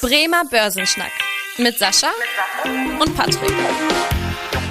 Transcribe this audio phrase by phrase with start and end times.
[0.00, 1.10] Bremer Börsenschnack
[1.58, 2.06] mit Sascha
[3.00, 3.52] und Patrick.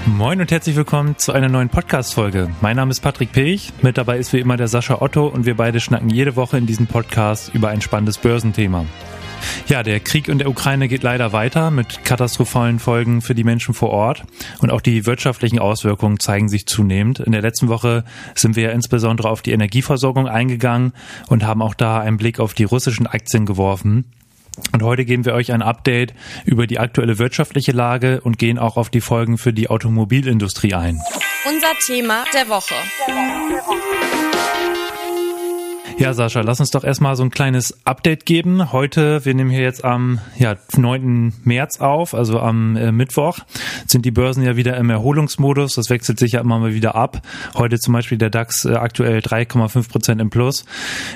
[0.05, 2.49] Moin und herzlich willkommen zu einer neuen Podcast-Folge.
[2.61, 5.57] Mein Name ist Patrick Pilch, mit dabei ist wie immer der Sascha Otto und wir
[5.57, 8.85] beide schnacken jede Woche in diesem Podcast über ein spannendes Börsenthema.
[9.67, 13.73] Ja, der Krieg in der Ukraine geht leider weiter mit katastrophalen Folgen für die Menschen
[13.73, 14.23] vor Ort
[14.59, 17.19] und auch die wirtschaftlichen Auswirkungen zeigen sich zunehmend.
[17.19, 20.93] In der letzten Woche sind wir insbesondere auf die Energieversorgung eingegangen
[21.27, 24.05] und haben auch da einen Blick auf die russischen Aktien geworfen.
[24.71, 26.13] Und heute geben wir euch ein Update
[26.45, 31.01] über die aktuelle wirtschaftliche Lage und gehen auch auf die Folgen für die Automobilindustrie ein.
[31.47, 32.73] Unser Thema der Woche.
[33.07, 33.47] Der Woche.
[33.49, 34.36] Der Woche.
[35.99, 38.71] Ja, Sascha, lass uns doch erstmal so ein kleines Update geben.
[38.71, 41.33] Heute, wir nehmen hier jetzt am ja, 9.
[41.43, 43.39] März auf, also am äh, Mittwoch,
[43.87, 45.73] sind die Börsen ja wieder im Erholungsmodus.
[45.73, 47.23] Das wechselt sich ja immer mal wieder ab.
[47.55, 50.65] Heute zum Beispiel der DAX äh, aktuell 3,5 Prozent im Plus.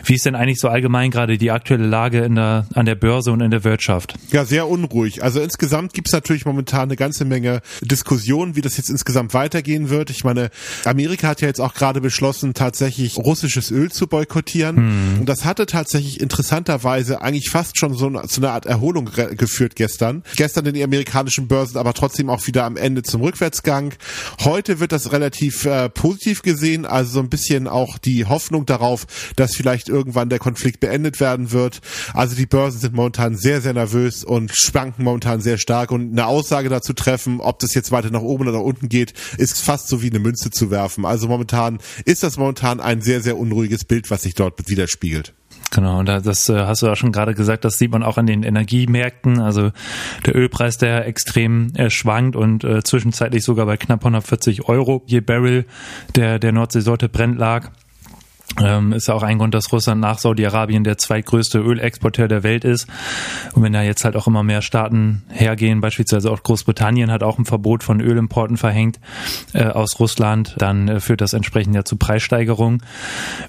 [0.03, 3.31] Wie ist denn eigentlich so allgemein gerade die aktuelle Lage in der, an der Börse
[3.31, 4.16] und in der Wirtschaft?
[4.31, 5.22] Ja, sehr unruhig.
[5.22, 9.92] Also insgesamt gibt es natürlich momentan eine ganze Menge Diskussionen, wie das jetzt insgesamt weitergehen
[9.92, 10.09] wird.
[10.09, 10.50] Ich meine,
[10.86, 15.14] Amerika hat ja jetzt auch gerade beschlossen, tatsächlich russisches Öl zu boykottieren werden.
[15.14, 15.19] Mhm.
[15.22, 19.75] Und das hatte tatsächlich interessanterweise eigentlich fast schon so eine, zu einer Art Erholung geführt
[19.75, 20.23] gestern.
[20.36, 23.94] Gestern in die amerikanischen Börsen, aber trotzdem auch wieder am Ende zum Rückwärtsgang.
[24.42, 29.05] Heute wird das relativ äh, positiv gesehen, also so ein bisschen auch die Hoffnung darauf,
[29.36, 31.81] dass vielleicht irgendwann der Konflikt beendet werden wird.
[32.14, 36.27] Also die Börsen sind momentan sehr, sehr nervös und schwanken momentan sehr stark und eine
[36.27, 39.88] Aussage dazu treffen, ob das jetzt weiter nach oben oder nach unten geht, ist fast
[39.88, 41.05] so wie eine Münze zu werfen.
[41.05, 45.34] Also momentan ist das momentan ein sehr, sehr unruhiges Bild, was sich dort widerspiegelt.
[45.73, 48.26] Genau, und das äh, hast du ja schon gerade gesagt, das sieht man auch an
[48.26, 49.40] den Energiemärkten.
[49.40, 49.72] Also
[50.26, 55.22] der Ölpreis, der extrem äh, schwankt und äh, zwischenzeitlich sogar bei knapp 140 Euro je
[55.22, 55.66] Barrel
[56.16, 57.72] der, der Nordseesorte brennt lag.
[58.59, 62.88] Ähm, ist auch ein Grund, dass Russland nach Saudi-Arabien der zweitgrößte Ölexporteur der Welt ist.
[63.53, 67.38] Und wenn da jetzt halt auch immer mehr Staaten hergehen, beispielsweise auch Großbritannien hat auch
[67.38, 68.99] ein Verbot von Ölimporten verhängt
[69.53, 72.83] äh, aus Russland, dann äh, führt das entsprechend ja zu Preissteigerungen.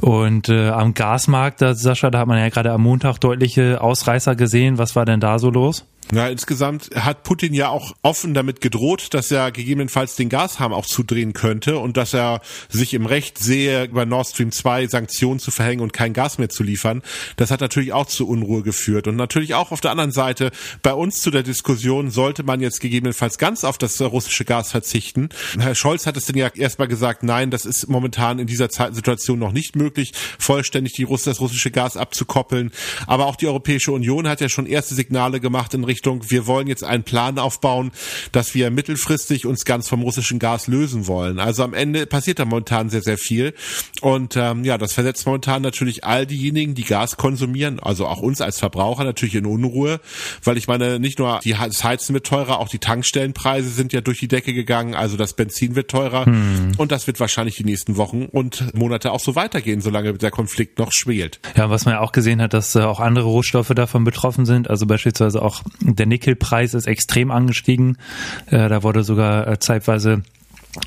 [0.00, 4.36] Und äh, am Gasmarkt, da, Sascha, da hat man ja gerade am Montag deutliche Ausreißer
[4.36, 4.78] gesehen.
[4.78, 5.84] Was war denn da so los?
[6.10, 10.84] Ja, insgesamt hat Putin ja auch offen damit gedroht, dass er gegebenenfalls den Gashahn auch
[10.84, 15.50] zudrehen könnte und dass er sich im Recht sehe, über Nord Stream 2 Sanktionen zu
[15.50, 17.02] verhängen und kein Gas mehr zu liefern.
[17.36, 20.50] Das hat natürlich auch zu Unruhe geführt und natürlich auch auf der anderen Seite
[20.82, 25.30] bei uns zu der Diskussion, sollte man jetzt gegebenenfalls ganz auf das russische Gas verzichten.
[25.58, 29.38] Herr Scholz hat es denn ja erstmal gesagt, nein, das ist momentan in dieser Situation
[29.38, 32.70] noch nicht möglich, vollständig die Russ das russische Gas abzukoppeln.
[33.06, 36.68] Aber auch die Europäische Union hat ja schon erste Signale gemacht in Richtung, wir wollen
[36.68, 37.92] jetzt einen Plan aufbauen,
[38.32, 41.38] dass wir mittelfristig uns ganz vom russischen Gas lösen wollen.
[41.38, 43.52] Also am Ende passiert da momentan sehr, sehr viel.
[44.00, 48.40] Und ähm, ja, das versetzt momentan natürlich all diejenigen, die Gas konsumieren, also auch uns
[48.40, 50.00] als Verbraucher natürlich in Unruhe,
[50.42, 54.18] weil ich meine, nicht nur die, Heizen wird teurer, auch die Tankstellenpreise sind ja durch
[54.18, 56.72] die Decke gegangen, also das Benzin wird teurer hm.
[56.78, 60.78] und das wird wahrscheinlich die nächsten Wochen und Monate auch so weitergehen, solange der Konflikt
[60.78, 61.40] noch schwelt.
[61.54, 64.70] Ja, was man ja auch gesehen hat, dass äh, auch andere Rohstoffe davon betroffen sind,
[64.70, 67.98] also beispielsweise auch der Nickelpreis ist extrem angestiegen.
[68.46, 70.22] Äh, da wurde sogar äh, zeitweise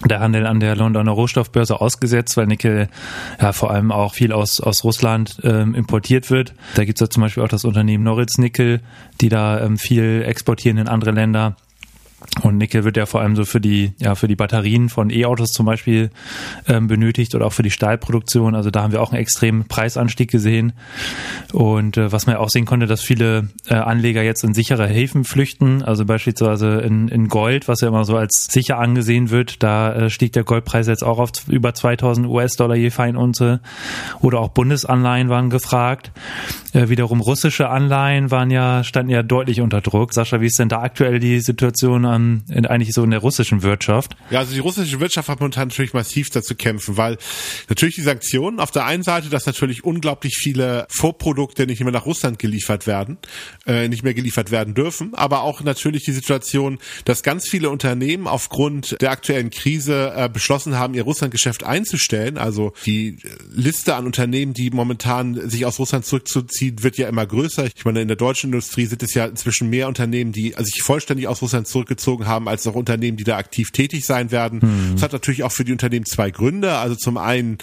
[0.09, 2.89] der Handel an der Londoner Rohstoffbörse ausgesetzt, weil Nickel
[3.39, 6.53] ja vor allem auch viel aus, aus Russland ähm, importiert wird.
[6.73, 8.81] Da gibt es ja zum Beispiel auch das Unternehmen Noritz Nickel,
[9.21, 11.55] die da ähm, viel exportieren in andere Länder.
[12.41, 15.51] Und Nickel wird ja vor allem so für die, ja, für die Batterien von E-Autos
[15.51, 16.09] zum Beispiel
[16.67, 18.55] ähm, benötigt oder auch für die Stahlproduktion.
[18.55, 20.73] Also da haben wir auch einen extremen Preisanstieg gesehen.
[21.53, 24.87] Und äh, was man ja auch sehen konnte, dass viele äh, Anleger jetzt in sichere
[24.87, 29.61] Häfen flüchten, also beispielsweise in, in Gold, was ja immer so als sicher angesehen wird.
[29.61, 33.59] Da äh, stieg der Goldpreis jetzt auch auf über 2000 US-Dollar je Feinunze.
[34.21, 36.11] Oder auch Bundesanleihen waren gefragt.
[36.73, 40.13] Äh, wiederum russische Anleihen waren ja, standen ja deutlich unter Druck.
[40.13, 43.63] Sascha, wie ist denn da aktuell die Situation an, in, eigentlich so in der russischen
[43.63, 44.15] Wirtschaft?
[44.29, 47.17] Ja, also die russische Wirtschaft hat momentan natürlich massiv dazu kämpfen, weil
[47.69, 52.05] natürlich die Sanktionen auf der einen Seite, dass natürlich unglaublich viele Vorprodukte nicht mehr nach
[52.05, 53.17] Russland geliefert werden,
[53.65, 58.27] äh, nicht mehr geliefert werden dürfen, aber auch natürlich die Situation, dass ganz viele Unternehmen
[58.27, 62.37] aufgrund der aktuellen Krise äh, beschlossen haben, ihr Russlandgeschäft einzustellen.
[62.37, 63.17] Also die
[63.53, 67.67] Liste an Unternehmen, die momentan sich aus Russland zurückzuziehen, wird ja immer größer.
[67.75, 71.27] Ich meine, in der deutschen Industrie sind es ja inzwischen mehr Unternehmen, die sich vollständig
[71.27, 74.59] aus Russland zurückgezogen aufgezogen haben, als auch Unternehmen, die da aktiv tätig sein werden.
[74.61, 74.93] Mhm.
[74.93, 76.75] Das hat natürlich auch für die Unternehmen zwei Gründe.
[76.77, 77.57] Also zum einen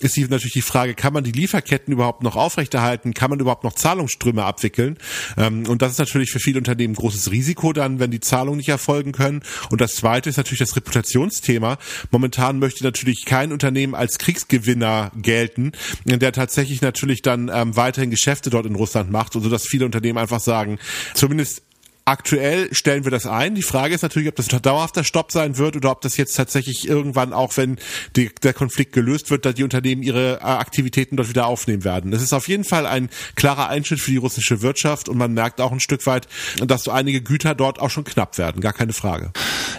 [0.00, 3.14] ist die, natürlich die Frage, kann man die Lieferketten überhaupt noch aufrechterhalten?
[3.14, 4.98] Kann man überhaupt noch Zahlungsströme abwickeln?
[5.36, 8.58] Ähm, und das ist natürlich für viele Unternehmen ein großes Risiko dann, wenn die Zahlungen
[8.58, 9.42] nicht erfolgen können.
[9.70, 11.78] Und das zweite ist natürlich das Reputationsthema.
[12.10, 15.72] Momentan möchte natürlich kein Unternehmen als Kriegsgewinner gelten,
[16.04, 19.84] der tatsächlich natürlich dann ähm, weiterhin Geschäfte dort in Russland macht, und so dass viele
[19.84, 20.78] Unternehmen einfach sagen,
[21.14, 21.62] zumindest
[22.08, 23.54] Aktuell stellen wir das ein.
[23.54, 26.34] Die Frage ist natürlich, ob das ein dauerhafter Stopp sein wird oder ob das jetzt
[26.34, 27.76] tatsächlich irgendwann, auch wenn
[28.16, 32.10] die, der Konflikt gelöst wird, dass die Unternehmen ihre äh, Aktivitäten dort wieder aufnehmen werden.
[32.10, 35.60] Das ist auf jeden Fall ein klarer Einschnitt für die russische Wirtschaft und man merkt
[35.60, 36.28] auch ein Stück weit,
[36.66, 38.62] dass so einige Güter dort auch schon knapp werden.
[38.62, 39.30] Gar keine Frage.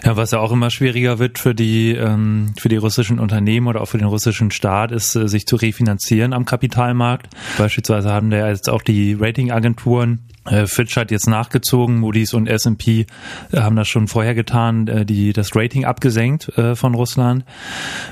[0.04, 3.82] Ja, was ja auch immer schwieriger wird für die, ähm, für die russischen Unternehmen oder
[3.82, 7.25] auch für den russischen Staat, ist, äh, sich zu refinanzieren am Kapitalmarkt.
[7.58, 13.06] Beispielsweise haben da jetzt auch die Ratingagenturen äh, Fitch hat jetzt nachgezogen, Moody's und S&P
[13.51, 17.45] äh, haben das schon vorher getan, äh, die das Rating abgesenkt von Russland.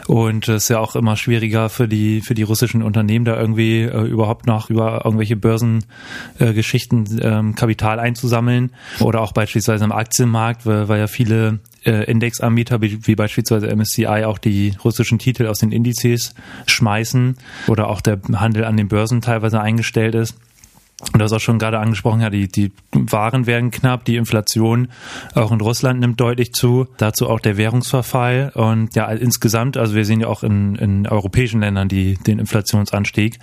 [0.07, 3.83] Und es ist ja auch immer schwieriger für die für die russischen Unternehmen da irgendwie
[3.83, 8.71] überhaupt noch über irgendwelche Börsengeschichten ähm, Kapital einzusammeln.
[9.00, 15.19] Oder auch beispielsweise im Aktienmarkt, weil, ja viele Indexanbieter wie beispielsweise MSCI auch die russischen
[15.19, 16.33] Titel aus den Indizes
[16.65, 17.38] schmeißen.
[17.68, 20.36] Oder auch der Handel an den Börsen teilweise eingestellt ist.
[21.14, 24.88] Und das auch schon gerade angesprochen, ja, die, die Waren werden knapp, die Inflation
[25.36, 30.06] auch in Russland nimmt deutlich zu, dazu auch der Währungsverfall und ja, insgesamt, also wir
[30.06, 33.38] sehen ja auch in, in europäischen Ländern die, den Inflationsanstieg.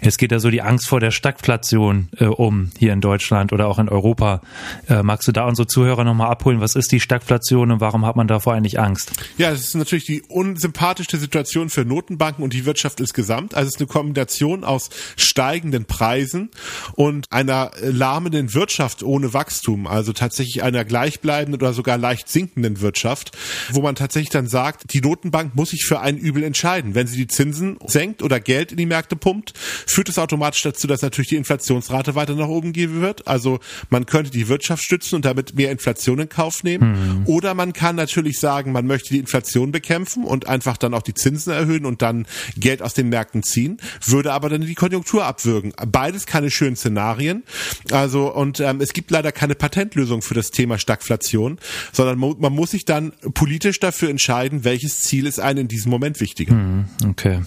[0.00, 3.68] Jetzt geht da so die Angst vor der Stagflation äh, um, hier in Deutschland oder
[3.68, 4.40] auch in Europa.
[4.88, 6.62] Äh, magst du da unsere Zuhörer nochmal abholen?
[6.62, 9.12] Was ist die Stagflation und warum hat man davor eigentlich Angst?
[9.36, 13.54] Ja, es ist natürlich die unsympathischste Situation für Notenbanken und die Wirtschaft insgesamt.
[13.54, 16.48] Also es ist eine Kombination aus steigenden Preisen
[16.96, 23.36] und einer lahmenden Wirtschaft ohne Wachstum, also tatsächlich einer gleichbleibenden oder sogar leicht sinkenden Wirtschaft,
[23.70, 26.94] wo man tatsächlich dann sagt, die Notenbank muss sich für ein Übel entscheiden.
[26.94, 30.86] Wenn sie die Zinsen senkt oder Geld in die Märkte pumpt, führt es automatisch dazu,
[30.86, 33.26] dass natürlich die Inflationsrate weiter nach oben gehen wird.
[33.26, 33.60] Also
[33.90, 36.92] man könnte die Wirtschaft stützen und damit mehr Inflation in Kauf nehmen.
[36.92, 37.26] Mhm.
[37.26, 41.14] Oder man kann natürlich sagen, man möchte die Inflation bekämpfen und einfach dann auch die
[41.14, 42.26] Zinsen erhöhen und dann
[42.56, 45.72] Geld aus den Märkten ziehen, würde aber dann die Konjunktur abwürgen.
[45.86, 47.44] Beides keine schönen Szenarien.
[47.90, 51.58] Also und ähm, es gibt leider keine Patentlösung für das Thema Stagflation,
[51.92, 56.20] sondern man, muss sich dann politisch dafür entscheiden, welches Ziel ist einem in diesem Moment
[56.20, 56.52] wichtiger.
[56.52, 57.40] Hm, okay.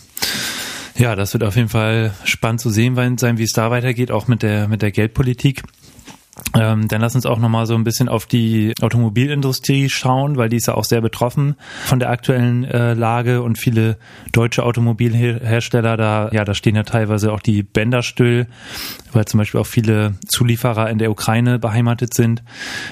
[0.98, 4.28] Ja, das wird auf jeden Fall spannend zu sehen sein, wie es da weitergeht, auch
[4.28, 5.62] mit der mit der Geldpolitik.
[6.56, 10.58] Ähm, dann lass uns auch nochmal so ein bisschen auf die Automobilindustrie schauen, weil die
[10.58, 11.56] ist ja auch sehr betroffen
[11.86, 13.98] von der aktuellen äh, Lage und viele
[14.32, 18.48] deutsche Automobilhersteller, da, ja, da stehen ja teilweise auch die Bänder still,
[19.12, 22.44] weil zum Beispiel auch viele Zulieferer in der Ukraine beheimatet sind.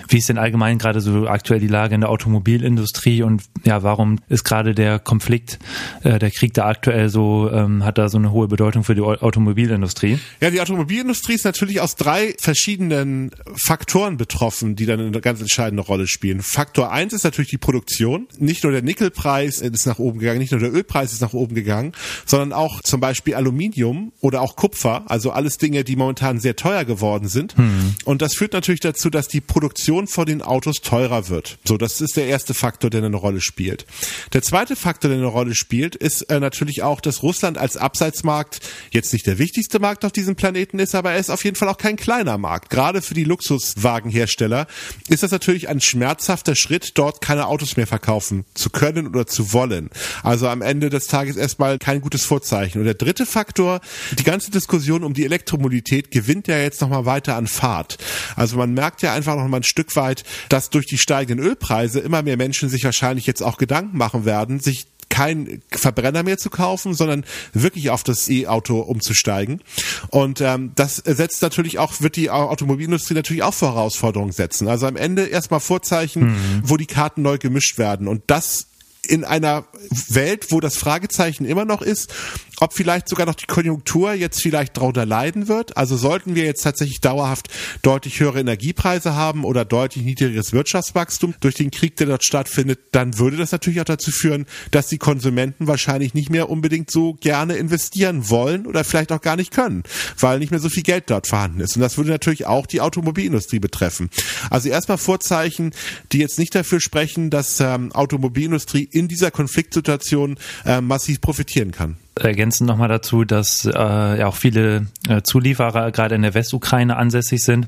[0.08, 4.20] Wie ist denn allgemein gerade so aktuell die Lage in der Automobilindustrie und ja, warum
[4.28, 5.60] ist gerade der Konflikt,
[6.04, 9.02] äh, der Krieg da aktuell so, ähm, hat da so eine hohe Bedeutung für die
[9.02, 10.20] Automobilindustrie?
[10.42, 15.84] Ja, die Automobilindustrie ist natürlich aus drei verschiedenen Faktoren betroffen, die dann eine ganz entscheidende
[15.84, 16.42] Rolle spielen.
[16.42, 18.28] Faktor eins ist natürlich die Produktion.
[18.38, 21.56] Nicht nur der Nickelpreis ist nach oben gegangen, nicht nur der Ölpreis ist nach oben
[21.56, 21.94] gegangen,
[22.26, 26.86] sondern auch zum Beispiel Aluminium oder auch Kupfer, also alles Dinge, die momentan sehr teuer
[26.86, 27.58] geworden sind.
[27.58, 27.96] Hm.
[28.06, 31.58] Und das führt natürlich dazu, dass die Produktion von den Autos teurer wird.
[31.66, 33.86] So, das ist der erste Faktor, der eine Rolle spielt.
[34.34, 38.60] Der zweite Faktor, der eine Rolle spielt, ist äh, natürlich auch, dass Russland als Abseitsmarkt
[38.92, 41.70] jetzt nicht der wichtigste Markt auf diesem Planeten ist, aber er ist auf jeden Fall
[41.70, 42.70] auch kein kleiner Markt.
[42.70, 44.68] Gerade für die Luxuswagenhersteller
[45.10, 49.54] ist das natürlich ein schmerzhafter Schritt, dort keine Autos mehr verkaufen zu können oder zu
[49.54, 49.90] wollen.
[50.24, 52.80] Also am Ende des Tages erstmal kein gutes Vorzeichen.
[52.80, 53.82] Und der dritte Faktor,
[54.18, 57.98] die ganze Diskussion um die Elektromobilität gewinnt ja jetzt nochmal weiter an Fahrt.
[58.36, 62.22] Also man merkt ja einfach nochmal ein Stück weit, dass durch die steigenden Ölpreise immer
[62.22, 66.94] mehr Menschen sich wahrscheinlich jetzt auch Gedanken machen werden, sich kein Verbrenner mehr zu kaufen,
[66.94, 69.62] sondern wirklich auf das E-Auto umzusteigen.
[70.10, 74.68] Und ähm, das setzt natürlich auch, wird die Automobilindustrie natürlich auch vor Herausforderungen setzen.
[74.68, 76.62] Also am Ende erstmal Vorzeichen, mhm.
[76.64, 78.10] wo die Karten neu gemischt werden.
[78.10, 78.68] Und das
[79.06, 79.66] in einer
[80.10, 82.14] Welt, wo das Fragezeichen immer noch ist,
[82.60, 85.78] ob vielleicht sogar noch die Konjunktur jetzt vielleicht darunter leiden wird.
[85.78, 87.50] Also sollten wir jetzt tatsächlich dauerhaft
[87.82, 93.18] deutlich höhere Energiepreise haben oder deutlich niedrigeres Wirtschaftswachstum durch den Krieg, der dort stattfindet, dann
[93.20, 97.56] würde das natürlich auch dazu führen, dass die Konsumenten wahrscheinlich nicht mehr unbedingt so gerne
[97.56, 99.84] investieren wollen oder vielleicht auch gar nicht können,
[100.20, 101.76] weil nicht mehr so viel Geld dort vorhanden ist.
[101.76, 104.10] Und das würde natürlich auch die Automobilindustrie betreffen.
[104.50, 105.74] Also erstmal Vorzeichen,
[106.12, 111.98] die jetzt nicht dafür sprechen, dass ähm, Automobilindustrie in dieser Konfliktsituation äh, massiv profitieren kann.
[112.16, 117.44] Ergänzen nochmal dazu, dass äh, ja auch viele äh, Zulieferer gerade in der Westukraine ansässig
[117.44, 117.68] sind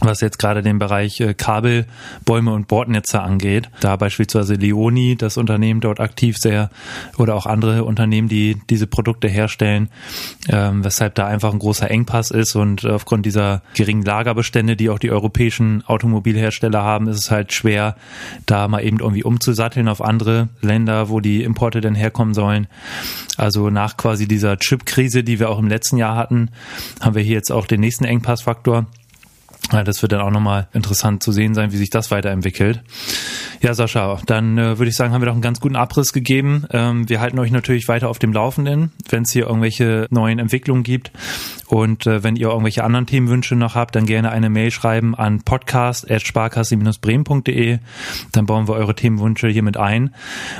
[0.00, 1.86] was jetzt gerade den Bereich äh, Kabel,
[2.24, 3.68] Bäume und Bordnetze angeht.
[3.80, 6.70] Da beispielsweise Leoni, das Unternehmen dort aktiv sehr,
[7.18, 9.88] oder auch andere Unternehmen, die diese Produkte herstellen,
[10.48, 14.98] ähm, weshalb da einfach ein großer Engpass ist und aufgrund dieser geringen Lagerbestände, die auch
[14.98, 17.96] die europäischen Automobilhersteller haben, ist es halt schwer,
[18.46, 22.66] da mal eben irgendwie umzusatteln auf andere Länder, wo die Importe denn herkommen sollen.
[23.36, 26.50] Also nach quasi dieser Chip-Krise, die wir auch im letzten Jahr hatten,
[27.00, 28.86] haben wir hier jetzt auch den nächsten Engpassfaktor.
[29.72, 32.82] Ja, das wird dann auch nochmal interessant zu sehen sein, wie sich das weiterentwickelt.
[33.60, 36.66] Ja, Sascha, dann äh, würde ich sagen, haben wir doch einen ganz guten Abriss gegeben.
[36.70, 40.82] Ähm, wir halten euch natürlich weiter auf dem Laufenden, wenn es hier irgendwelche neuen Entwicklungen
[40.82, 41.12] gibt.
[41.66, 45.42] Und äh, wenn ihr irgendwelche anderen Themenwünsche noch habt, dann gerne eine Mail schreiben an
[45.42, 47.78] podcast.sparkasse-bremen.de.
[48.32, 50.12] Dann bauen wir eure Themenwünsche hier mit ein.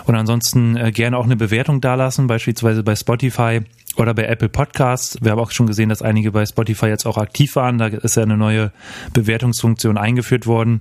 [0.05, 3.63] Und ansonsten äh, gerne auch eine Bewertung dalassen, beispielsweise bei Spotify
[4.01, 5.19] oder bei Apple Podcasts.
[5.21, 7.79] Wir haben auch schon gesehen, dass einige bei Spotify jetzt auch aktiv waren.
[7.79, 8.73] Da ist ja eine neue
[9.13, 10.81] Bewertungsfunktion eingeführt worden.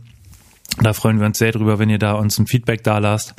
[0.81, 3.33] Da freuen wir uns sehr drüber, wenn ihr da uns ein Feedback da lasst.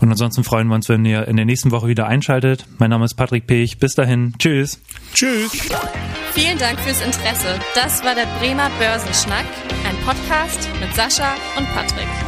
[0.00, 2.66] Und ansonsten freuen wir uns, wenn ihr in der nächsten Woche wieder einschaltet.
[2.78, 3.78] Mein Name ist Patrick Pech.
[3.78, 4.34] Bis dahin.
[4.38, 4.80] Tschüss.
[5.12, 5.50] Tschüss.
[6.32, 7.58] Vielen Dank fürs Interesse.
[7.74, 9.46] Das war der Bremer Börsenschnack,
[9.86, 12.27] ein Podcast mit Sascha und Patrick.